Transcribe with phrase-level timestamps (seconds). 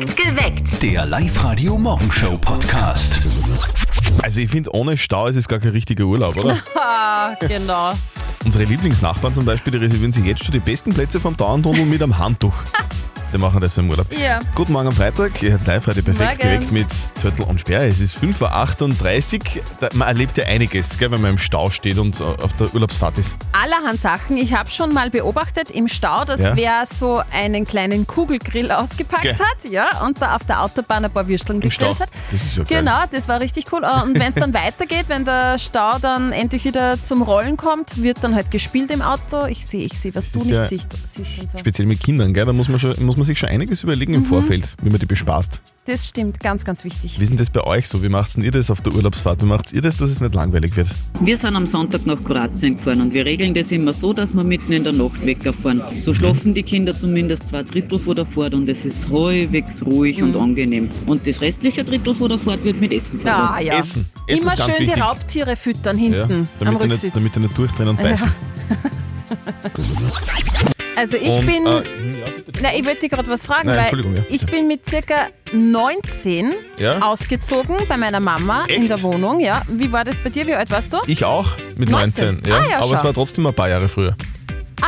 [0.00, 0.82] Geweckt.
[0.82, 3.20] Der Live-Radio-Morgenshow-Podcast.
[4.22, 6.56] Also ich finde, ohne Stau ist es gar kein richtiger Urlaub, oder?
[6.76, 7.94] Ah, genau.
[8.44, 12.00] Unsere Lieblingsnachbarn zum Beispiel, die reservieren sich jetzt schon die besten Plätze vom Dauerntunnel mit
[12.02, 12.54] einem Handtuch.
[13.30, 14.06] Die machen das im Urlaub.
[14.18, 14.38] Ja.
[14.54, 16.54] Guten Morgen am Freitag, ihr hört live heute perfekt Morgen.
[16.54, 16.86] geweckt mit
[17.20, 17.82] Zürtel und Sperr.
[17.82, 19.88] Es ist 5.38 Uhr.
[19.92, 23.36] Man erlebt ja einiges, gell, wenn man im Stau steht und auf der Urlaubsfahrt ist.
[23.52, 24.38] Allerhand Sachen.
[24.38, 26.56] Ich habe schon mal beobachtet im Stau, dass Ja.
[26.56, 29.34] wer so einen kleinen Kugelgrill ausgepackt Gell.
[29.34, 31.90] hat, ja, und da auf der Autobahn ein paar Würsteln Im Stau.
[31.90, 32.08] gegrillt hat.
[32.32, 32.78] Das ist ja geil.
[32.78, 33.84] Genau, das war richtig cool.
[33.84, 38.02] Äh, Und wenn es dann weitergeht, wenn der Stau dann endlich wieder zum Rollen kommt,
[38.02, 39.44] wird dann halt gespielt im Auto.
[39.46, 41.58] Ich sehe, ich sehe, was du ist nicht ja siehst, siehst und so.
[41.58, 42.46] Speziell mit Kindern, gell?
[42.46, 44.18] da muss man, schon, muss man sich schon einiges überlegen Mhm.
[44.18, 45.60] im Vorfeld, wie man die bespaßt.
[45.86, 47.18] Das stimmt, ganz, ganz wichtig.
[47.18, 48.02] Wie ist denn das bei euch so?
[48.02, 49.40] Wie macht denn ihr das auf der Urlaubsfahrt?
[49.42, 50.88] Wie macht ihr das, dass es nicht langweilig wird?
[51.20, 54.44] Wir sind am Sonntag nach Kroatien gefahren und wir regeln das immer so, dass wir
[54.44, 55.82] mitten in der Nacht wegfahren.
[55.98, 60.22] So schlafen die Kinder zumindest zwei Drittel vor der Fahrt und es ist halbwegs ruhig
[60.22, 60.90] und angenehm.
[61.06, 63.54] Und das restliche Drittel vor der Fahrt wird mit Essen verbracht.
[63.56, 63.78] Ah, ja.
[63.78, 64.04] Essen.
[64.26, 65.02] Essen Immer ist ganz schön die wichtig.
[65.02, 67.02] Raubtiere füttern Ja, hinten am damit, die Rücksitz.
[67.14, 68.30] nicht, damit die nicht durchdrehen und beißen.
[70.98, 71.64] Also ich und, bin.
[71.66, 72.26] Äh, ja.
[72.60, 74.22] Na, ich wollte gerade was fragen, Nein, weil ja.
[74.28, 77.00] ich bin mit circa 19 Ja?
[77.02, 78.90] ausgezogen bei meiner Mama in Echt?
[78.90, 79.38] der Wohnung.
[79.38, 80.44] Ja, wie war das bei dir?
[80.46, 80.98] Wie alt warst du?
[81.06, 82.34] Ich auch mit 19.
[82.42, 82.50] 19.
[82.50, 82.56] Ja.
[82.58, 83.04] Ah, ja, Aber es schau.
[83.04, 84.16] war trotzdem ein paar Jahre früher.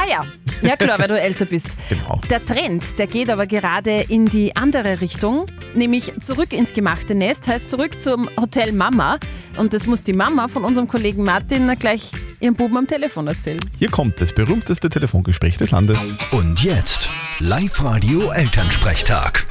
[0.00, 0.24] Ah ja,
[0.62, 1.76] ja klar, weil du älter bist.
[1.90, 2.22] Genau.
[2.30, 7.46] Der Trend, der geht aber gerade in die andere Richtung, nämlich zurück ins gemachte Nest,
[7.48, 9.18] heißt zurück zum Hotel Mama.
[9.58, 13.60] Und das muss die Mama von unserem Kollegen Martin gleich ihrem Buben am Telefon erzählen.
[13.78, 16.16] Hier kommt das berühmteste Telefongespräch des Landes.
[16.30, 19.46] Und jetzt Live-Radio-Elternsprechtag.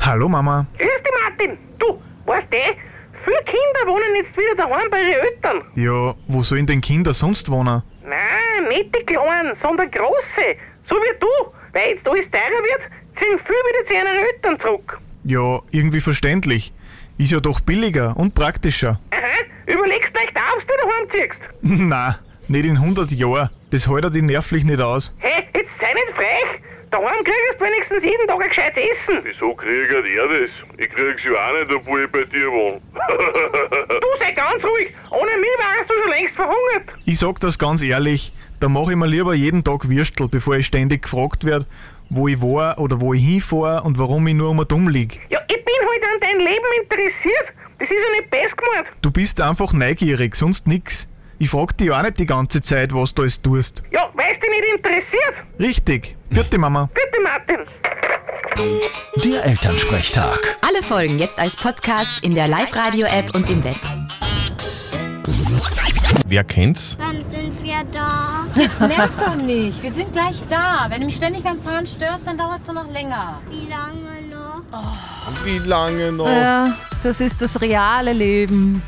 [0.00, 0.66] Hallo Mama.
[0.76, 1.56] Grüß dich, Martin.
[1.78, 2.56] Du, weißt du,
[3.26, 5.62] viele Kinder wohnen jetzt wieder daheim bei ihren Eltern.
[5.74, 7.82] Ja, wo sollen denn Kinder sonst wohnen?
[8.04, 10.46] Nein, nicht die Kleinen, sondern große.
[10.88, 11.26] So wie du.
[11.72, 12.82] Weil jetzt alles teurer wird,
[13.18, 14.98] ziehen viele wieder zu ihren Eltern zurück.
[15.24, 16.72] Ja, irgendwie verständlich.
[17.18, 19.00] Ist ja doch billiger und praktischer.
[19.10, 21.40] Aha, überlegst du nicht, ob du daheim ziehst.
[21.88, 23.50] Na, nicht in 100 Jahren.
[23.70, 25.12] Das hält die nervlich nicht aus.
[25.18, 26.60] Hey, jetzt sei nicht frech.
[26.90, 29.20] Daheim kriegst du wenigstens jeden Tag ein gescheites Essen.
[29.24, 30.50] Wieso kriegt er das?
[30.78, 32.80] Ich krieg's ja auch nicht, obwohl ich bei dir wohne.
[34.00, 34.92] Du sei ganz ruhig.
[35.10, 36.98] Ohne mich wärst du schon längst verhungert.
[37.04, 40.66] Ich sag das ganz ehrlich, da mache ich mir lieber jeden Tag Würstel, bevor ich
[40.66, 41.66] ständig gefragt werde,
[42.08, 45.20] wo ich war oder wo ich hinfahre und warum ich nur um dumm lieg.
[45.28, 47.52] Ja, ich bin halt an dein Leben interessiert.
[47.78, 48.86] Das ist ja nicht best gemacht.
[49.02, 51.08] Du bist einfach neugierig, sonst nix.
[51.38, 53.82] Ich frag dich auch nicht die ganze Zeit, was du alles tust.
[53.90, 55.34] Ja, weil es dich nicht interessiert.
[55.60, 56.16] Richtig.
[56.30, 56.88] Vierte Mama.
[56.94, 57.58] Bitte, Martin.
[59.22, 60.56] Der Elternsprechtag.
[60.66, 63.76] Alle Folgen jetzt als Podcast in der Live-Radio-App und im Web.
[66.26, 66.96] Wer kennt's?
[66.98, 68.46] Wann sind wir da?
[68.86, 69.82] Nerv doch nicht.
[69.82, 70.86] Wir sind gleich da.
[70.88, 73.42] Wenn du mich ständig beim Fahren störst, dann dauert es noch länger.
[73.50, 75.44] Wie lange noch?
[75.44, 76.28] Wie lange noch?
[76.28, 78.82] Ja, das ist das reale Leben.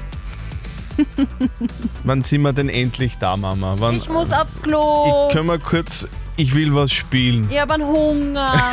[2.04, 3.76] Wann sind wir denn endlich da, Mama?
[3.78, 5.26] Wann, Ich muss aufs Klo.
[5.28, 6.06] Ich können wir kurz.
[6.36, 7.48] Ich will was spielen.
[7.50, 8.54] Ich habe einen Hunger.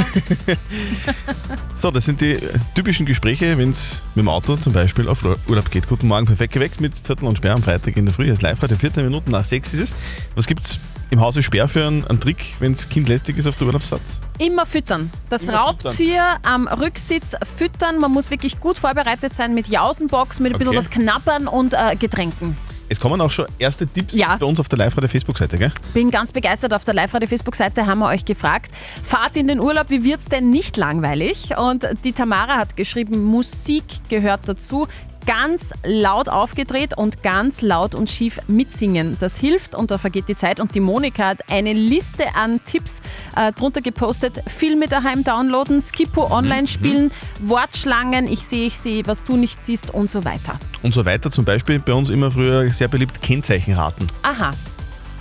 [1.73, 2.39] So, das sind die äh,
[2.73, 5.87] typischen Gespräche, wenn es mit dem Auto zum Beispiel auf Ur- Urlaub geht.
[5.89, 8.25] Guten Morgen, perfekt geweckt mit Zettel und Sperr am Freitag in der Früh.
[8.27, 9.95] Es ist live heute 14 Minuten nach 6 ist es.
[10.35, 13.57] Was gibt's im Hause Sperr für einen, einen Trick, wenn das Kind lästig ist auf
[13.57, 14.01] der Urlaubsfahrt?
[14.39, 15.11] Immer füttern.
[15.29, 17.99] Das Immer Raubtier am Rücksitz füttern.
[17.99, 20.77] Man muss wirklich gut vorbereitet sein mit Jausenbox, mit ein bisschen Okay.
[20.77, 22.57] was knabbern und äh, Getränken.
[22.87, 24.35] Es kommen auch schon erste Tipps Ja.
[24.35, 25.71] bei uns auf der Live-Radio-Facebook-Seite, gell?
[25.95, 26.71] Bin ganz begeistert.
[26.73, 28.69] Auf der Live-Radio-Facebook-Seite haben wir euch gefragt,
[29.01, 31.57] fahrt in den Urlaub, wie wird's denn nicht langweilig?
[31.57, 34.87] Und die Tamara hat geschrieben, Musik gehört dazu.
[35.25, 39.17] Ganz laut aufgedreht und ganz laut und schief mitsingen.
[39.19, 40.59] Das hilft und da vergeht die Zeit.
[40.59, 43.01] Und die Monika hat eine Liste an Tipps
[43.35, 44.43] äh, drunter gepostet.
[44.45, 49.91] Filme daheim downloaden, Skippo online spielen, Wortschlangen, ich sehe, ich sehe, was du nicht siehst
[49.91, 50.59] und so weiter.
[50.83, 51.31] Und so weiter.
[51.31, 54.05] Zum Beispiel bei uns immer früher sehr beliebt Kennzeichenraten.
[54.21, 54.53] Aha,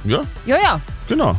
[0.04, 0.80] Ja, ja, ja.
[1.08, 1.34] genau.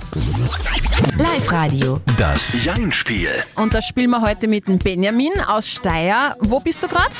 [1.18, 2.02] Live-Radio.
[2.18, 3.30] Das Jein-Spiel.
[3.56, 6.35] Und das spielen wir heute mit dem Benjamin aus Steyr.
[6.40, 7.16] Wo bist du gerade?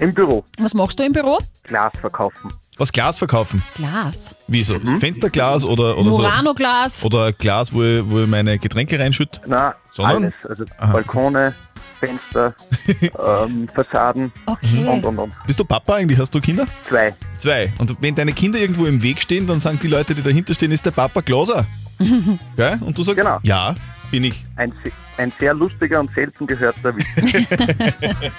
[0.00, 0.44] Im Büro.
[0.58, 1.38] Was machst du im Büro?
[1.64, 2.52] Glas verkaufen.
[2.76, 3.62] Was Glas verkaufen?
[3.74, 4.36] Glas.
[4.46, 4.78] Wieso?
[4.78, 5.00] Mhm.
[5.00, 6.18] Fensterglas oder, oder so?
[6.18, 7.04] Murano-Glas.
[7.04, 9.40] Oder Glas, wo ich, wo ich meine Getränke reinschütte?
[9.46, 10.16] Na, Sondern?
[10.24, 10.34] alles.
[10.48, 11.52] Also Balkone,
[11.98, 12.54] Fenster,
[13.46, 14.84] ähm, Fassaden Okay.
[14.86, 15.32] und und und.
[15.48, 16.20] Bist du Papa eigentlich?
[16.20, 16.66] Hast du Kinder?
[16.88, 17.12] Zwei.
[17.38, 17.72] Zwei.
[17.78, 20.70] Und wenn deine Kinder irgendwo im Weg stehen, dann sagen die Leute, die dahinter stehen,
[20.70, 21.66] ist der Papa Glaser.
[22.56, 22.78] Gell?
[22.80, 23.38] Und du sagst, Genau.
[23.42, 23.74] ja,
[24.12, 24.44] bin ich.
[24.54, 27.06] Ein, se- ein sehr lustiger und selten gehörter Witz.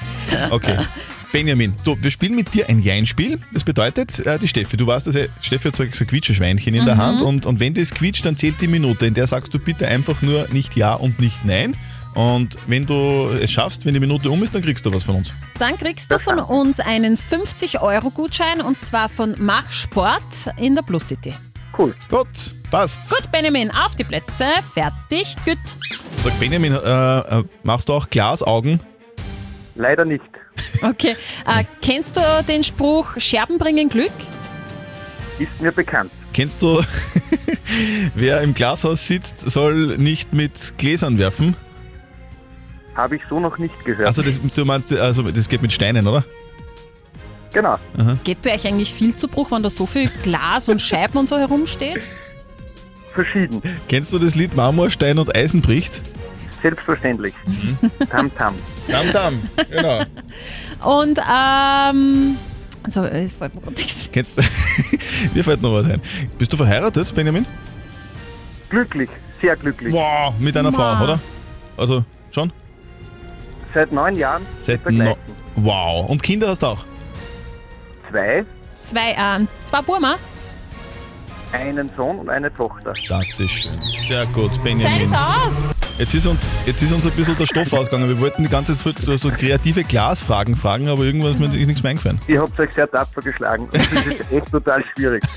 [0.52, 0.78] Okay.
[1.31, 3.40] Benjamin, so, wir spielen mit dir ein Jein-Spiel.
[3.54, 6.86] Das bedeutet, äh, die Steffi, du weißt, dass Steffi hat so so ein Quietscheschweinchen in
[6.86, 9.06] der Hand und, und wenn das quietscht, dann zählt die Minute.
[9.06, 11.76] In der sagst du bitte einfach nur nicht Ja und nicht Nein.
[12.16, 15.18] Und wenn du es schaffst, wenn die Minute um ist, dann kriegst du was von
[15.18, 15.34] uns.
[15.60, 21.08] Dann kriegst du von uns einen 50-Euro-Gutschein und zwar von Mach Sport in der Plus
[21.08, 21.34] City.
[21.78, 21.94] Cool.
[22.10, 22.28] Gut,
[22.72, 23.08] passt.
[23.10, 25.60] Gut, Benjamin, auf die Plätze, fertig, gut.
[26.24, 28.82] Sag Benjamin, äh, äh, machst du auch Glasaugen?
[29.75, 30.25] Leider nicht.
[30.82, 31.16] Okay,
[31.46, 34.12] äh, kennst du den Spruch Scherben bringen Glück?
[35.40, 36.12] Ist mir bekannt.
[36.34, 36.82] Kennst du,
[38.16, 41.56] wer im Glashaus sitzt, soll nicht mit Gläsern werfen?
[42.96, 44.08] Habe ich so noch nicht gehört.
[44.08, 46.24] Also das, du meinst, also das geht mit Steinen, oder?
[47.54, 47.78] genau.
[48.24, 51.28] Geht bei euch eigentlich viel zu Bruch, wenn da so viel Glas und Scheiben und
[51.28, 52.00] so herumsteht?
[53.14, 53.62] Verschieden.
[53.88, 56.02] Kennst du das Lied Marmor, Stein und Eisen bricht?
[56.62, 57.34] Selbstverständlich.
[58.10, 58.56] Tam Tam.
[58.88, 60.02] Dam, dam, genau.
[60.84, 62.38] Und, ähm,
[62.84, 64.10] also, es fällt mir grad nichts.
[64.12, 64.38] Kennst
[65.34, 66.02] mir fällt noch was ein.
[66.38, 67.46] Bist du verheiratet, Benjamin?
[68.70, 69.10] Glücklich.
[69.42, 69.94] Sehr glücklich.
[69.94, 70.76] Wow, mit einer Wow.
[70.98, 71.20] Frau, oder?
[71.78, 72.52] Also, schon?
[73.74, 75.20] Seit neun Jahren Seit begleiten.
[75.56, 76.10] Wow.
[76.10, 76.86] Und Kinder hast du auch?
[78.10, 78.44] Zwei,
[78.82, 80.16] Zwei, ähm, zwei Burma.
[81.52, 82.92] einen Sohn und eine Tochter.
[82.92, 83.78] Das ist schön.
[83.78, 85.02] Sehr gut, Zeit Benjamin.
[85.02, 85.70] ist aus.
[86.00, 88.07] Jetzt ist, uns, jetzt ist uns ein bisschen der Stoff ausgegangen.
[88.07, 91.84] Wir wollten die ganze Zeit so, so kreative Glasfragen fragen, aber irgendwas ist mir nichts
[91.84, 92.22] mehr eingefallen.
[92.25, 93.66] Ihr habt euch sehr tapfer geschlagen.
[93.66, 95.24] Und das ist echt total schwierig.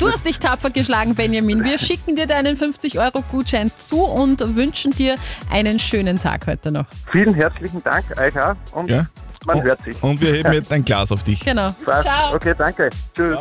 [0.00, 1.64] Du hast dich tapfer geschlagen, Benjamin.
[1.64, 5.14] Wir schicken dir deinen 50-Euro-Gutschein zu und wünschen dir
[5.50, 6.84] einen schönen Tag heute noch.
[7.12, 9.06] Vielen herzlichen Dank euch auch und Ja?
[9.46, 10.02] Man hört sich.
[10.02, 11.40] Und wir heben jetzt ein Glas auf dich.
[11.40, 11.74] Genau.
[11.84, 12.02] Passt.
[12.06, 12.34] Ciao.
[12.34, 12.90] Okay, danke.
[13.16, 13.36] Tschüss.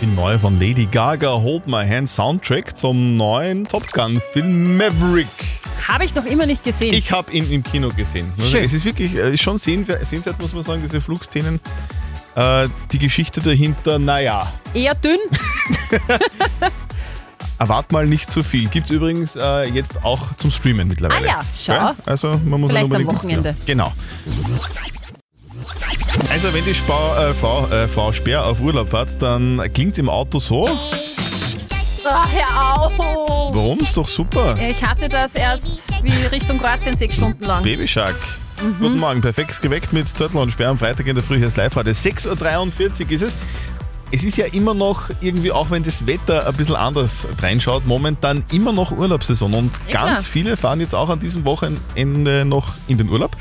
[0.00, 5.26] Die neue von Lady Gaga Hold My Hand Soundtrack zum neuen Top Gun Film Maverick.
[5.88, 6.94] Habe ich noch immer nicht gesehen.
[6.94, 8.32] Ich habe ihn im Kino gesehen.
[8.40, 8.64] Schön.
[8.64, 11.60] Es ist wirklich äh, ist schon sehen- sehenswert, muss man sagen, diese Flugszenen.
[12.36, 15.18] Äh, die Geschichte dahinter, naja, Eher dünn.
[17.58, 18.68] erwart mal nicht zu viel.
[18.68, 21.28] Gibt es übrigens äh, jetzt auch zum Streamen mittlerweile.
[21.28, 21.72] Ah ja, schau.
[21.72, 23.06] Ja, Also man muss Vielleicht am.
[23.06, 23.56] Wochenende.
[23.66, 23.92] Genau.
[26.30, 30.08] Also wenn die Spau, äh, Frau, äh, Frau Speer auf Urlaub fährt, dann klingt im
[30.08, 30.68] Auto so.
[32.06, 32.92] Ah, hör auf.
[32.98, 33.78] Warum?
[33.80, 34.56] Ist doch super.
[34.60, 37.62] Ich hatte das erst wie Richtung Kroatien sechs Stunden lang.
[37.62, 38.16] Baby Shark.
[38.62, 38.76] Mhm.
[38.78, 41.56] Guten Morgen, perfekt geweckt mit Zettel und Sperr am Freitag in der Früh hier ist
[41.56, 41.92] live -Radio.
[41.92, 43.36] 6.43 Uhr ist es.
[44.14, 48.44] Es ist ja immer noch irgendwie, auch wenn das Wetter ein bisschen anders reinschaut, momentan
[48.52, 49.52] immer noch Urlaubssaison.
[49.54, 50.32] Und Ja, ganz klar.
[50.32, 53.36] viele fahren jetzt auch an diesem Wochenende noch in den Urlaub.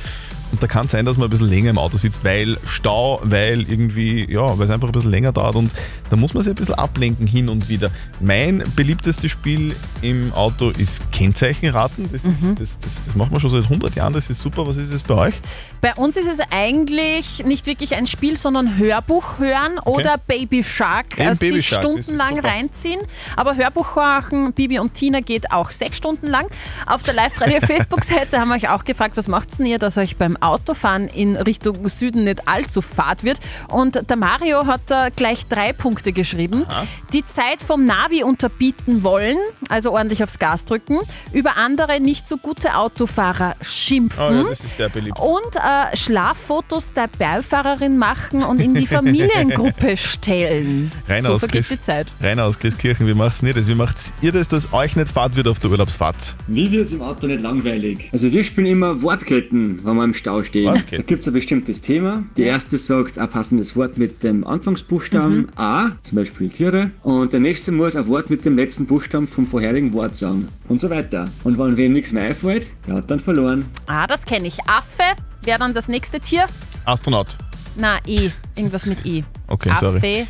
[0.54, 3.20] Und da kann es sein, dass man ein bisschen länger im Auto sitzt, weil Stau,
[3.24, 5.72] weil irgendwie, ja, weil es einfach ein bisschen länger dauert und
[6.12, 7.90] da muss man sich ein bisschen ablenken hin und wieder.
[8.22, 12.08] Mein beliebtestes Spiel im Auto ist Kennzeichenraten.
[12.12, 12.34] Das, Mhm.
[12.34, 14.68] ist, das, das, das macht man schon seit 100 Jahren, das ist super.
[14.68, 15.34] Was ist es bei euch?
[15.82, 21.18] Bei uns ist es eigentlich nicht wirklich ein Spiel, sondern Hörbuch hören oder Baby Shark
[21.18, 23.02] äh, Baby sich Shark, stundenlang reinziehen.
[23.36, 26.46] Aber Hörbuch hören, Bibi und Tina geht auch sechs Stunden lang.
[26.86, 30.38] Auf der Live-Radio-Facebook-Seite haben wir euch auch gefragt, was macht's denn ihr, dass euch beim
[30.44, 33.40] Autofahren in Richtung Süden nicht allzu fad wird?
[33.70, 36.66] Und der Mario hat da gleich drei Punkte geschrieben.
[37.14, 39.38] Die Zeit vom Navi unterbieten wollen,
[39.70, 41.00] also ordentlich aufs Gas drücken,
[41.32, 44.24] über andere nicht so gute Autofahrer schimpfen.
[44.24, 45.18] Oh ja, das ist sehr beliebt.
[45.20, 50.92] Und äh, Schlaffotos der Beifahrerin machen und in die Familiengruppe stellen.
[51.08, 52.08] Rainer so aus vergeht Chris, die Zeit.
[52.22, 53.68] Rainer aus Christkirchen, wie macht's ihr das?
[53.68, 56.36] Wie macht ihr das, dass euch nicht fad wird auf der Urlaubsfahrt?
[56.48, 58.10] Wie wird's im Auto nicht langweilig?
[58.12, 60.66] Also wir spielen immer Wortketten, wenn wir im Stau stehen.
[60.66, 60.98] Wortketten.
[60.98, 62.24] Da gibt's ein bestimmtes Thema.
[62.38, 66.92] Die erste sagt ein passendes Wort mit dem Anfangsbuchstaben A, zum Beispiel Tiere.
[67.04, 70.48] Und der nächste muss ein Wort mit dem letzten Buchstaben vom vorherigen Wort sagen.
[70.68, 71.30] Und so weiter.
[71.44, 73.66] Und wenn wem nichts mehr einfällt, der hat dann verloren.
[73.88, 74.58] Ah, das kenne ich.
[74.66, 75.04] Affe
[75.44, 76.46] wäre dann das nächste Tier.
[76.86, 77.38] Astronaut.
[77.76, 78.30] Na, E.
[78.56, 79.24] Irgendwas mit E.
[79.48, 80.28] Okay, Affe, sorry.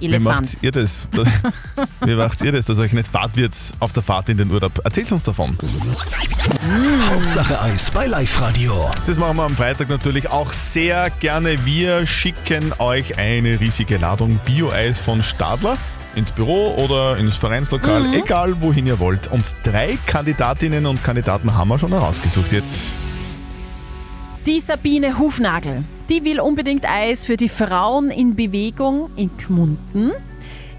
[0.00, 0.52] Wie Elefant.
[0.52, 1.08] macht ihr das?
[1.12, 1.28] dass-
[2.04, 4.80] Wie macht ihr das, dass euch nicht fad wird auf der Fahrt in den Urlaub?
[4.84, 5.56] Erzählt uns davon.
[7.10, 8.90] Hauptsache Eis bei Live Radio.
[9.06, 11.64] Das machen wir am Freitag natürlich auch sehr gerne.
[11.64, 15.76] Wir schicken euch eine riesige Ladung Bio-Eis von Stadler
[16.14, 19.28] ins Büro oder ins Vereinslokal, egal wohin ihr wollt.
[19.30, 22.96] Und drei Kandidatinnen und Kandidaten haben wir schon herausgesucht jetzt.
[24.46, 30.12] Die Sabine Hufnagel, die will unbedingt Eis für die Frauen in Bewegung in Gmunden.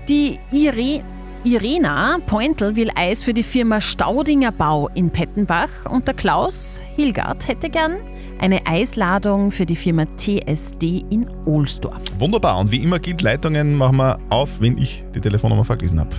[0.08, 1.04] Die Ire
[1.44, 5.70] Irena Pointel will Eis für die Firma Staudinger Bau in Pettenbach.
[5.90, 7.98] Und der Klaus Hilgard hätte gern
[8.40, 12.04] eine Eisladung für die Firma TSD in Ohlsdorf.
[12.20, 12.58] Wunderbar.
[12.60, 16.16] Und wie immer gilt, Leitungen machen wir auf, wenn ich die Telefonnummer vergessen habe.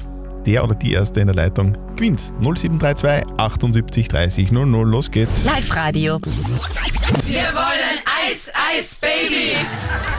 [0.48, 2.32] Der oder die Erste in der Leitung gewinnt.
[2.40, 4.88] 0732 78 30 00.
[4.88, 5.44] Los geht's.
[5.44, 6.18] Live-Radio.
[7.26, 9.54] Wir wollen Eis, Eis, Baby.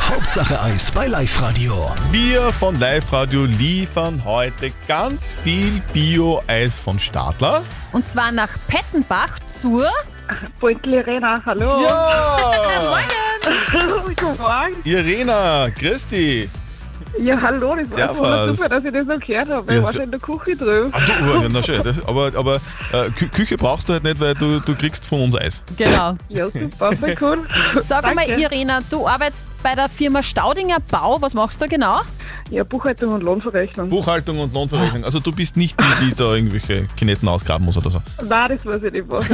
[0.07, 1.91] Hauptsache Eis bei Live-Radio.
[2.11, 7.63] Wir von Live Radio liefern heute ganz viel Bio-Eis von Stadler.
[7.91, 9.89] Und zwar nach Pettenbach zur
[10.59, 11.81] Beutel Irena, hallo.
[11.81, 13.01] Ja!
[14.05, 14.75] Guten Morgen.
[14.83, 16.47] Irena, Christi.
[17.17, 18.57] Ja, hallo, das war Servus.
[18.59, 19.73] super, dass ich das noch gehört habe.
[19.73, 20.89] Ja, Ich war so- schon in der Küche drüben.
[20.91, 21.81] Ach du, oh, ja, na schön.
[21.83, 22.55] Das, aber aber
[22.93, 25.61] äh, Kü Küche brauchst du halt nicht, weil du, du kriegst von uns Eis.
[25.77, 26.15] Genau.
[26.29, 27.39] Ja, super, voll cool.
[27.81, 28.41] Sag einmal, Danke.
[28.43, 31.17] Irena, du arbeitest bei der Firma Staudinger Bau.
[31.21, 31.99] Was machst du da genau?
[32.51, 33.89] Ja, Buchhaltung und Lohnverrechnung.
[33.89, 35.03] Buchhaltung und Lohnverrechnung.
[35.03, 38.01] Also du bist nicht die, die da irgendwelche Kinetten ausgraben muss oder so.
[38.27, 39.29] Nein, das weiß ich nicht was.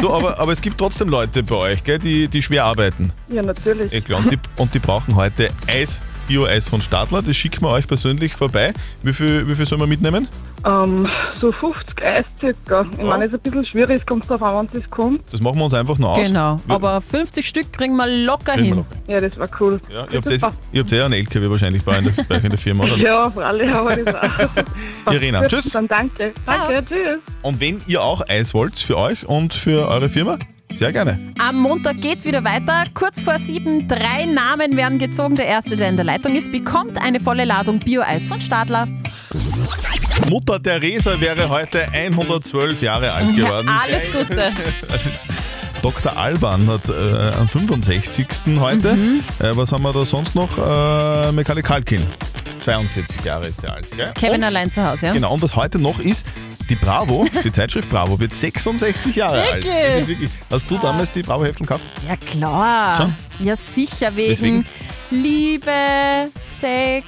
[0.00, 3.12] Du, aber, aber es gibt trotzdem Leute bei euch, gell, die, die schwer arbeiten.
[3.28, 3.92] Ja, natürlich.
[4.14, 7.22] Und die, und die brauchen heute Eis, Bio-Eis von Stadler.
[7.22, 8.72] Das schicken wir euch persönlich vorbei.
[9.02, 10.28] Wie viel, wie viel soll man mitnehmen?
[10.66, 11.06] Ähm,
[11.40, 12.86] so 50 Eis circa.
[12.92, 15.20] Ich meine, es ist ein bisschen schwierig, es kommt darauf an, wann es kommt.
[15.30, 16.26] Das machen wir uns einfach noch aus.
[16.26, 16.58] Genau.
[16.64, 18.76] Wir- Aber 50 Stück kriegen wir locker Kriegen wir hin.
[18.76, 18.96] locker.
[19.12, 19.78] Ja, das war cool.
[19.92, 20.38] Ja, ihr habt eh,
[20.72, 22.96] ihr habt eh einen LKW wahrscheinlich bei, in der, bei euch in der Firma, oder?
[22.96, 25.12] Ja, für alle haben wir das auch.
[25.12, 25.70] Irena, Gut, tschüss.
[25.72, 26.32] Dann danke.
[26.46, 27.18] Danke, tschüss.
[27.42, 30.38] Und wenn ihr auch Eis wollt für euch und für eure Firma,
[30.76, 31.32] sehr gerne.
[31.38, 32.84] Am Montag geht's wieder weiter.
[32.94, 35.36] Kurz vor sieben, drei Namen werden gezogen.
[35.36, 38.88] Der erste, der in der Leitung ist, bekommt eine volle Ladung Bio-Eis von Stadler.
[40.28, 43.68] Mutter Theresa wäre heute 112 Jahre alt geworden.
[43.68, 44.52] Alles Gute.
[45.82, 46.16] Dr.
[46.16, 48.26] Alban hat äh, am 65.
[48.58, 48.94] heute.
[48.94, 49.22] Mhm.
[49.38, 50.56] Äh, was haben wir da sonst noch?
[50.56, 52.02] Äh, Macaulay Culkin.
[52.58, 53.86] 42 Jahre ist der alt.
[53.94, 54.10] Gell?
[54.14, 55.12] Kevin und, allein zu Hause, ja?
[55.12, 56.26] Genau, und was heute noch ist,
[56.68, 59.64] die Bravo, die Zeitschrift Bravo, wird 66 Jahre alt.
[59.64, 59.74] Wirklich?
[59.74, 61.84] Das ist wirklich, hast du damals die Bravo-Heftel gekauft?
[62.08, 62.96] Ja, klar.
[62.96, 63.14] Schon?
[63.46, 64.16] Ja, sicher.
[64.16, 64.66] Wegen Weswegen?
[65.10, 65.70] Liebe,
[66.44, 67.06] Sex,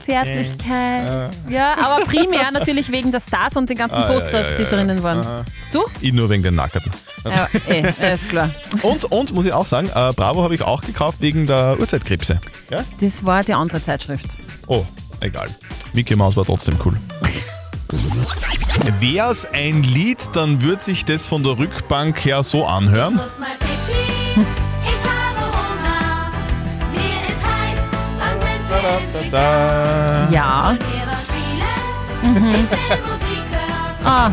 [0.00, 1.32] Zärtlichkeit.
[1.48, 4.62] Ja, aber primär natürlich wegen der Stars und den ganzen Ah, ja, Posters, ja, die
[4.64, 5.02] ja, drinnen ja.
[5.02, 5.20] waren.
[5.20, 5.44] Aha.
[5.72, 5.82] Du?
[6.00, 6.92] Ich nur wegen den Nackerten.
[7.24, 8.50] Ja, eh, ist klar.
[8.82, 12.40] Und, und muss ich auch sagen, äh, Bravo habe ich auch gekauft wegen der Uhrzeitkrebse.
[12.70, 12.84] Ja?
[13.00, 14.26] Das war die andere Zeitschrift.
[14.66, 14.84] Oh,
[15.20, 15.48] egal.
[15.92, 16.96] Mickey Mouse war trotzdem cool.
[19.00, 23.20] Wär's ein Lied, dann würde sich das von der Rückbank her so anhören.
[30.30, 30.76] Ja.
[32.22, 32.68] Mhm.
[34.04, 34.30] Ah,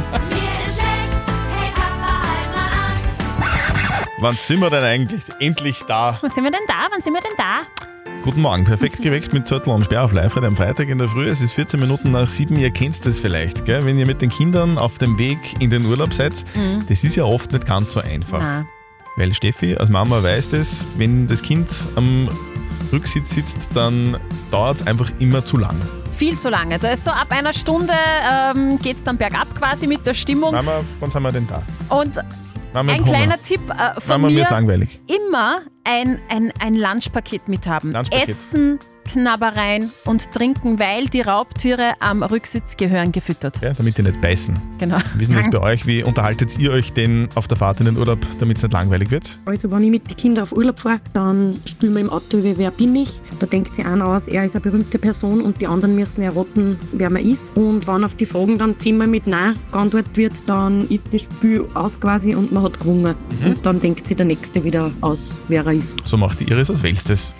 [4.21, 6.17] Wann sind wir denn eigentlich endlich da?
[6.21, 6.87] wann sind wir denn da?
[6.91, 7.61] Wann sind wir denn da?
[8.29, 11.25] Guten Morgen, perfekt geweckt mit Zettel und Sperr auf live am Freitag in der Früh.
[11.25, 13.83] Es ist 14 Minuten nach 7, ihr kennt das vielleicht, gell?
[13.85, 16.45] wenn ihr mit den Kindern auf dem Weg in den Urlaub seid.
[16.53, 16.85] Mhm.
[16.87, 18.39] Das ist ja oft nicht ganz so einfach.
[18.39, 18.67] Nein.
[19.15, 22.29] Weil Steffi als Mama weiß das, wenn das Kind am
[22.91, 24.17] Rücksitz sitzt, dann
[24.51, 25.81] dauert es einfach immer zu lang.
[26.11, 26.77] Viel zu lange.
[26.77, 27.93] Da ist so ab einer Stunde
[28.31, 30.53] ähm, geht es dann bergab quasi mit der Stimmung.
[30.53, 31.63] Mama, wann sind wir denn da?
[31.89, 32.19] Und
[32.73, 33.09] Mama, ein Hunger.
[33.11, 35.01] kleiner Tipp äh, von Mama, mir mir, ist langweilig.
[35.07, 37.93] immer ein, ein, ein Lunchpaket mithaben.
[37.93, 38.29] Lunchpaket.
[38.29, 43.59] Essen, Knabbereien und trinken, weil die Raubtiere am Rücksitz gehören gefüttert.
[43.61, 44.55] Ja, damit die nicht beißen.
[44.77, 44.97] Genau.
[45.15, 45.87] Wie ist denn das bei euch?
[45.87, 49.09] Wie unterhaltet ihr euch denn auf der Fahrt in den Urlaub, damit es nicht langweilig
[49.09, 49.37] wird?
[49.45, 52.57] Also wenn ich mit den Kindern auf Urlaub fahre, dann spielen wir im Auto, wie
[52.57, 53.21] wer bin ich.
[53.39, 56.77] Da denkt sich einer aus, er ist eine berühmte Person und die anderen müssen erraten,
[56.91, 57.55] wer man ist.
[57.57, 61.67] Und wenn auf die Fragen dann zehnmal mit Nein geantwortet wird, dann ist das Spiel
[61.73, 63.15] aus quasi und man hat gewonnen.
[63.43, 65.95] Und dann denkt sich der Nächste wieder aus, wer er ist.
[66.05, 67.33] So macht die Iris aus Welstes.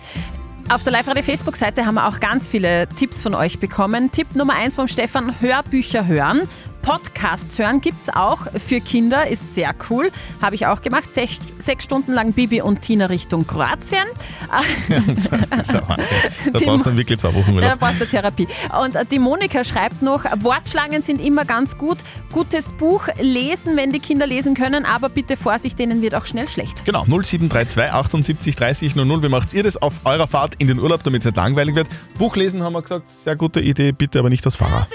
[0.71, 4.11] Auf der Live-Radio-Facebook-Seite haben wir auch ganz viele Tipps von euch bekommen.
[4.11, 6.43] Tipp Nummer eins vom Stefan, Hörbücher hören.
[6.81, 10.11] Podcasts hören gibt es auch für Kinder, ist sehr cool.
[10.41, 11.11] Habe ich auch gemacht.
[11.11, 14.05] Sech, sechs Stunden lang Bibi und Tina Richtung Kroatien.
[15.49, 16.05] Das ist ein Wahnsinn.
[16.53, 17.79] Da Die brauchst du dann wirklich zwei Wochen Ja, da Urlaub.
[17.79, 18.47] brauchst du Therapie.
[18.81, 21.97] Und äh, die Monika schreibt noch, Wortschlangen sind immer ganz gut.
[22.31, 26.47] Gutes Buch lesen, wenn die Kinder lesen können, aber bitte Vorsicht, denen wird auch schnell
[26.47, 26.85] schlecht.
[26.85, 29.23] Genau, 0732 78 30 00.
[29.23, 31.87] Wie macht ihr das auf eurer Fahrt in den Urlaub, damit es nicht langweilig wird?
[32.17, 34.87] Buch lesen haben wir gesagt, sehr gute Idee, bitte aber nicht als Fahrer.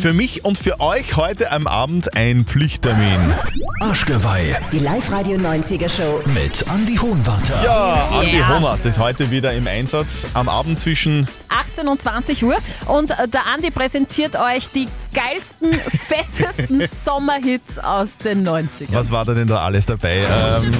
[0.00, 3.34] Für mich und für euch heute am Abend ein Pflichttermin.
[3.80, 6.20] Arschgeweih Die Live-Radio 90er Show.
[6.26, 7.62] mit Andy Hohenwarter.
[7.64, 8.48] Ja, Andi Yeah.
[8.48, 12.56] Honert ist heute wieder im Einsatz am Abend zwischen 18 und 20 Uhr.
[12.86, 18.86] Und äh, der Andi präsentiert euch die geilsten, fettesten Sommerhits aus den 90ern.
[18.90, 20.18] Was war da denn da alles dabei?
[20.62, 20.70] Ähm,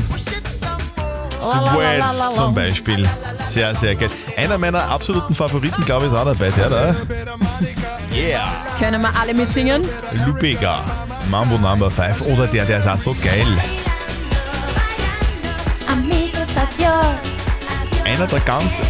[1.38, 3.09] Sweat zum Beispiel.
[3.45, 4.11] Sehr, sehr geil.
[4.38, 6.50] Einer meiner absoluten Favoriten, glaube ich, ist auch dabei.
[6.50, 6.97] Der da.
[8.14, 8.49] Yeah.
[8.78, 9.83] Können wir alle mitsingen?
[10.25, 10.85] Lubega.
[11.28, 12.21] Mambo Number 5.
[12.21, 13.45] Oder der, der ist auch so geil.
[15.88, 17.47] Amigos, adios.
[18.04, 18.80] Einer der ganz,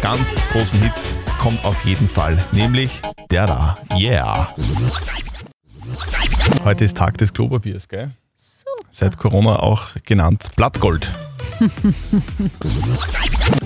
[0.00, 3.78] ganz großen Hits kommt auf jeden Fall, nämlich der da.
[3.96, 4.54] Yeah.
[6.62, 8.12] Heute ist Tag des Klopapiers, gell?
[8.94, 11.10] Seit Corona auch genannt Blattgold.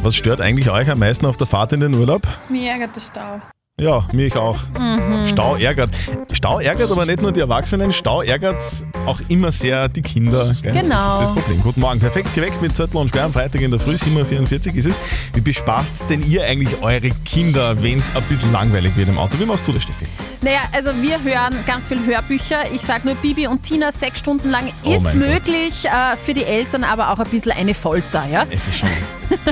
[0.00, 2.28] Was stört eigentlich euch am meisten auf der Fahrt in den Urlaub?
[2.49, 3.42] Mir ärgert der Stau.
[3.78, 4.56] Ja, mich auch.
[4.78, 5.26] Mhm.
[5.26, 5.90] Stau ärgert.
[6.33, 8.62] Stau ärgert aber nicht nur die Erwachsenen, Stau ärgert
[9.04, 10.56] auch immer sehr die Kinder.
[10.62, 10.73] Gell?
[10.73, 11.21] Genau.
[11.21, 11.62] Das ist das Problem.
[11.62, 14.76] Guten Morgen, perfekt geweckt mit Zettel und Sperr am Freitag in der Früh, 7.44 Uhr
[14.76, 14.99] ist es.
[15.35, 19.38] Wie bespaßt denn ihr eigentlich eure Kinder, wenn es ein bisschen langweilig wird im Auto?
[19.38, 20.06] Wie machst du das, Steffi?
[20.40, 22.73] Naja, also wir hören ganz viel Hörbücher.
[22.73, 25.85] Ich sag nur Bibi und Tina sechs Stunden lang Oh ist möglich.
[25.85, 28.25] Äh, für die Eltern aber auch ein bisschen eine Folter.
[28.26, 28.47] Ja?
[28.49, 28.88] Es ist schon.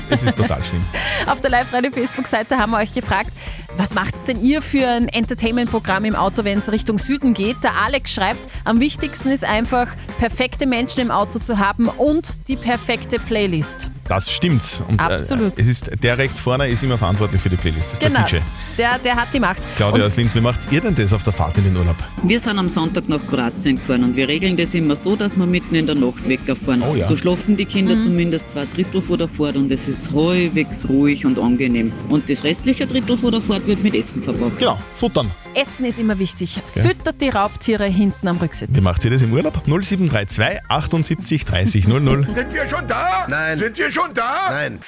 [0.08, 0.82] es ist total schlimm.
[1.26, 3.30] Auf der Live-Radio-Facebook-Seite haben wir euch gefragt,
[3.76, 7.62] was macht's denn ihr für ein Entertainment-Programm im Auto, wenn es Richtung Süden geht?
[7.62, 9.88] Der Alex schreibt, am wichtigsten ist einfach,
[10.18, 13.90] perfekte Menschen im Auto zu haben und die perfekte Playlist.
[14.08, 14.82] Das stimmt.
[14.88, 15.56] Und, Absolut.
[15.58, 17.92] Äh, es ist, der rechts vorne ist immer verantwortlich für die Playlist.
[17.92, 18.44] Das ist Genau, der DJ.
[18.78, 19.62] der, der hat die Macht.
[19.76, 21.96] Claudia aus Linz, wie macht ihr denn das auf der Fahrt in den Urlaub?
[22.23, 25.46] Wir sind am Sonntag nach Kroatien gefahren und wir regeln das immer so, dass wir
[25.46, 26.82] mitten in der Nacht wegfahren.
[26.82, 27.04] Oh ja.
[27.04, 28.00] So schlafen die Kinder Mhm.
[28.00, 31.92] zumindest zwei Drittel vor der Fahrt und es ist halbwegs ruhig und angenehm.
[32.08, 34.58] Und das restliche Drittel vor der Fahrt wird mit Essen verbracht.
[34.58, 35.30] Genau, futtern.
[35.54, 36.61] Essen ist immer wichtig.
[36.64, 38.70] Füttert die Raubtiere hinten am Rücksitz.
[38.76, 39.54] Wie macht ihr das im Urlaub?
[39.66, 42.26] 0732 78 30 00.
[42.34, 43.26] Sind wir schon da?
[43.28, 43.58] Nein.
[43.58, 44.34] Sind wir schon da?
[44.50, 44.80] Nein.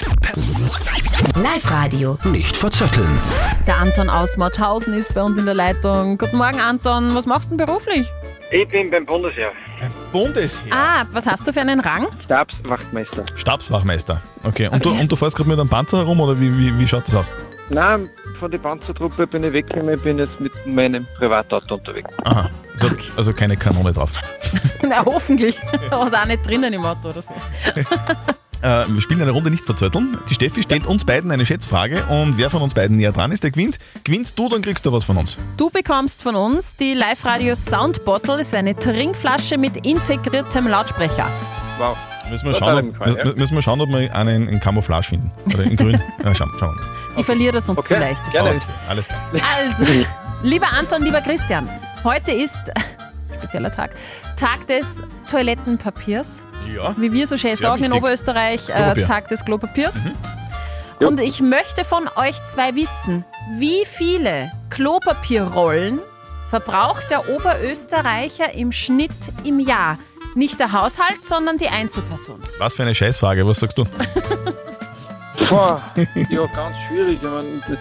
[1.36, 2.18] Live-Radio.
[2.24, 3.18] Nicht verzetteln.
[3.66, 6.18] Der Anton aus Mauthausen ist bei uns in der Leitung.
[6.18, 7.14] Guten Morgen, Anton.
[7.14, 8.10] Was machst du denn beruflich?
[8.50, 9.50] Ich bin beim Bundesheer.
[10.12, 10.72] Bundesheer?
[10.72, 12.06] Ah, was hast du für einen Rang?
[12.24, 13.24] Stabswachtmeister.
[13.34, 14.22] Stabswachmeister.
[14.44, 14.68] Okay.
[14.68, 17.06] Und, Du, und du fährst gerade mit einem Panzer herum oder wie, wie, wie schaut
[17.08, 17.32] das aus?
[17.68, 22.10] Nein, von der Panzertruppe bin ich weggekommen, bin jetzt mit meinem Privatauto unterwegs.
[22.24, 22.50] Aha.
[22.72, 24.12] Also, also keine Kanone drauf.
[24.82, 25.56] Na, hoffentlich.
[25.88, 27.34] oder auch nicht drinnen im Auto oder so.
[28.62, 30.10] Äh, wir spielen eine Runde nicht verzötteln.
[30.30, 33.44] Die Steffi stellt uns beiden eine Schätzfrage und wer von uns beiden näher dran ist,
[33.44, 33.76] der gewinnt.
[34.02, 35.36] Gewinnst du, dann kriegst du was von uns.
[35.58, 38.38] Du bekommst von uns die Live-Radio Sound Bottle.
[38.38, 41.28] Das ist eine Trinkflasche mit integriertem Lautsprecher.
[41.78, 41.98] Wow.
[42.30, 45.30] Müssen wir, schauen, ob, gefallen, mü- müssen wir schauen, ob wir einen in Camouflage finden.
[45.54, 46.00] Oder in grün.
[46.24, 47.20] ja, schauen, schauen wir mal.
[47.20, 48.20] Ich verliere das sonst Okay, zu leicht.
[48.26, 48.58] Das gerne.
[48.88, 49.20] Alles klar.
[49.56, 49.84] Also,
[50.42, 51.68] lieber Anton, lieber Christian,
[52.04, 52.60] heute ist,
[53.34, 53.92] spezieller Tag,
[54.36, 56.44] Tag des Toilettenpapiers.
[56.74, 56.94] Ja.
[56.98, 57.92] Wie wir so schön Sehr sagen in.
[57.92, 59.02] Oberösterreich, äh.
[59.04, 60.04] Tag des Klopapiers.
[60.06, 61.06] Mhm.
[61.06, 63.24] Und ich möchte von euch zwei wissen,
[63.58, 66.00] wie viele Klopapierrollen
[66.48, 69.98] verbraucht der Oberösterreicher im Schnitt im Jahr?
[70.36, 72.40] Nicht der Haushalt, sondern die Einzelperson.
[72.58, 73.84] Was für eine Scheißfrage, was sagst du?
[75.50, 75.82] Boah,
[76.28, 77.16] ja, ganz schwierig.
[77.16, 77.78] Ich meine, das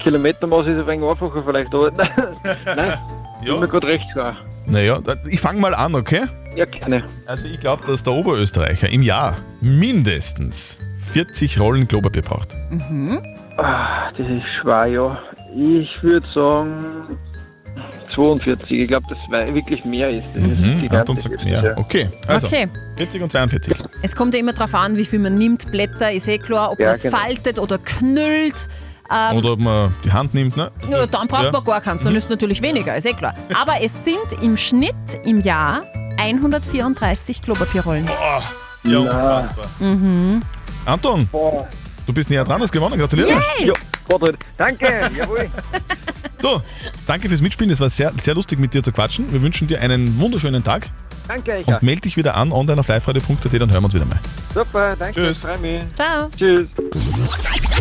[0.00, 1.90] Kilometermaß ist ein wenig einfacher vielleicht, aber
[2.76, 2.98] nein,
[3.42, 3.54] Ja.
[3.54, 4.36] ist mir gerade recht klar.
[4.66, 6.22] Naja, ich fange mal an, okay?
[6.54, 7.04] Ja, gerne.
[7.26, 10.78] Also ich glaube, dass der Oberösterreicher im Jahr mindestens
[11.12, 12.54] 40 Rollen Klopapier braucht.
[12.70, 13.20] Mhm.
[13.56, 15.18] Ah, das ist schwer, ja.
[15.54, 17.18] Ich würde sagen
[18.16, 18.70] 42.
[18.72, 20.28] Ich glaube, dass es wirklich mehr ist.
[20.34, 21.74] Das Mhm, ist Anton sagt mehr.
[21.78, 22.66] Okay, also Okay.
[22.96, 23.76] 40 und 42.
[24.02, 25.70] Es kommt ja immer darauf an, wie viel man nimmt.
[25.70, 27.16] Blätter ist eh klar, ob Ja, man es genau.
[27.16, 28.66] faltet oder knüllt.
[29.08, 30.72] Ähm, Oder ob man die Hand nimmt, ne?
[30.90, 31.52] ja, dann braucht Ja.
[31.52, 33.34] man gar keins, dann ist es natürlich weniger, ist eh klar.
[33.54, 35.84] Aber es sind im Schnitt im Jahr
[36.18, 38.04] 134 Klopapierrollen.
[38.82, 39.66] Ja, unfassbar.
[39.78, 40.42] Mhm.
[40.86, 41.28] Anton,
[42.04, 43.28] du bist näher dran, hast gewonnen, gratuliere.
[43.28, 43.68] Yay!
[43.68, 43.72] Ja,
[44.56, 45.48] danke, jawohl.
[46.46, 46.62] So,
[47.08, 49.32] danke fürs Mitspielen, es war sehr, sehr lustig mit dir zu quatschen.
[49.32, 50.90] Wir wünschen dir einen wunderschönen Tag
[51.28, 51.66] Danke, euch.
[51.66, 54.18] und melde dich wieder an online auf liveradio.at, dann hören wir uns wieder mal.
[54.54, 55.26] Super, danke.
[55.26, 55.40] Tschüss.
[55.94, 56.28] Ciao.
[56.36, 56.66] Tschüss.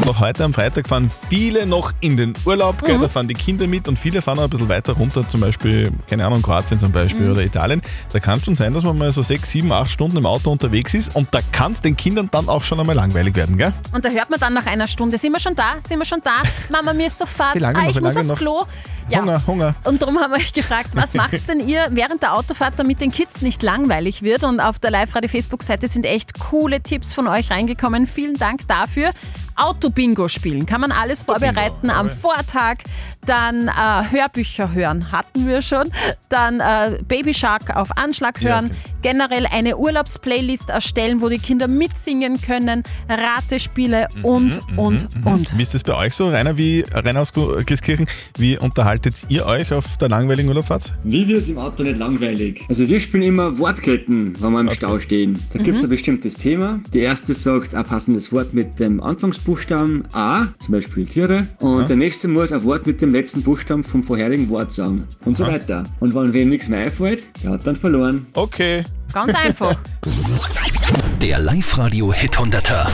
[0.06, 2.98] Noch heute am Freitag fahren viele noch in den Urlaub, gell?
[2.98, 3.02] Mhm.
[3.04, 5.92] da fahren die Kinder mit und viele fahren auch ein bisschen weiter runter, zum Beispiel,
[6.10, 7.32] keine Ahnung, Kroatien zum Beispiel Mhm.
[7.32, 7.82] oder Italien.
[8.12, 10.94] Da kann schon sein, dass man mal so sechs, sieben, acht Stunden im Auto unterwegs
[10.94, 13.74] ist und da kann es den Kindern dann auch schon einmal langweilig werden, gell?
[13.94, 16.20] Und da hört man dann nach einer Stunde, sind wir schon da, sind wir schon
[16.24, 18.38] da, Mama, mir ist so fad, ah, noch, ich muss aufs noch?
[18.38, 18.64] Klo.
[19.08, 19.20] Ja.
[19.22, 19.76] Hunger, Hunger.
[19.84, 23.12] Und darum haben wir euch gefragt, was macht denn ihr während der Autofahrt, damit den
[23.12, 24.44] Kids nicht langweilig wird?
[24.44, 28.06] Und auf der Live-Radio-Facebook-Seite sind echt coole Tipps von euch reingekommen.
[28.06, 29.12] Vielen Dank dafür.
[29.56, 30.66] Auto-Bingo spielen.
[30.66, 32.78] Kann man alles vorbereiten am Vortag.
[33.26, 33.72] Dann äh,
[34.12, 35.92] Hörbücher hören, hatten wir schon.
[36.30, 38.72] Dann äh, Baby Shark auf Anschlag Ja, hören.
[39.02, 42.84] Generell eine Urlaubsplaylist erstellen, wo die Kinder mitsingen können.
[43.10, 45.58] Ratespiele und, und, und.
[45.58, 49.72] Wie ist das bei euch so, Rainer, wie, Rainer aus Christkirchen, wie unterhaltet ihr euch
[49.74, 50.94] auf der langweiligen Urlaubfahrt?
[51.04, 52.62] Wie wird's im Auto nicht langweilig?
[52.70, 55.40] Also wir spielen immer Wortketten, wenn wir im Stau stehen.
[55.54, 55.88] Da gibt's Mhm.
[55.88, 56.80] ein bestimmtes Thema.
[56.94, 59.45] Die erste sagt ein passendes Wort mit dem Anfangsbuchstaben
[60.14, 61.48] A, zum Beispiel Tiere.
[61.60, 61.84] Und Aha.
[61.88, 65.08] der nächste muss ein Wort mit dem letzten Buchstaben vom vorherigen Wort sagen.
[65.26, 65.54] Und so Aha.
[65.54, 65.84] weiter.
[66.00, 68.28] Und wenn wem nichts mehr einfällt, der hat dann verloren.
[68.34, 68.84] Okay.
[69.14, 69.78] Ganz einfach.
[71.22, 72.88] Der Live-Radio Hit 100er.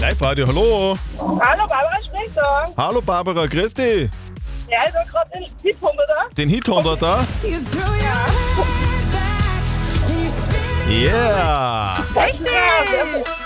[0.00, 0.98] Live-Radio, hallo.
[1.18, 2.16] Hallo, Barbara spricht.
[2.36, 2.72] Nachmittag.
[2.76, 4.10] Hallo Barbara, grüß dich.
[4.68, 6.34] Ja, ich war gerade den Hit 100 da.
[6.36, 7.26] Den Hit 100 da.
[10.88, 11.96] Yeah.
[12.14, 13.45] Richtig!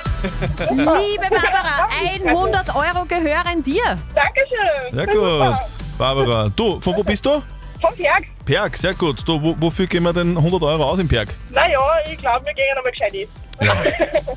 [0.70, 1.88] Liebe Barbara,
[2.24, 3.98] 100 Euro gehören dir.
[4.14, 4.92] Dankeschön.
[4.92, 5.56] Sehr gut.
[5.98, 7.42] Barbara, du, von wo bist du?
[7.80, 8.24] Vom Berg.
[8.44, 9.26] Perg, sehr gut.
[9.26, 11.35] Du, wo, wofür gehen wir denn 100 Euro aus im Perg?
[11.50, 11.78] Naja,
[12.11, 13.33] ich glaube, wir gehen nochmal gescheit essen.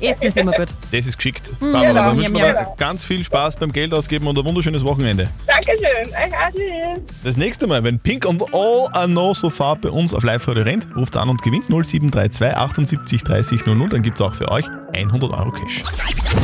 [0.00, 0.74] Essen ist immer gut.
[0.92, 1.52] Das ist geschickt.
[1.60, 1.94] Barbara, genau.
[1.94, 5.28] dann wünschen wir dir ganz viel Spaß beim Geld ausgeben und ein wunderschönes Wochenende.
[5.46, 6.12] Dankeschön.
[6.12, 7.22] Euch auch tschüss.
[7.22, 10.62] Das nächste Mal, wenn Pink und All I Know So Far bei uns auf Live-Radio
[10.62, 14.66] rennt, ruft an und gewinnt 0732 78 30 00, dann gibt es auch für euch
[14.94, 15.82] 100 Euro Cash.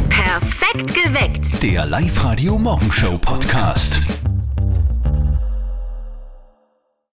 [0.08, 1.62] Perfekt geweckt.
[1.62, 4.00] Der Live-Radio Morgenshow Podcast.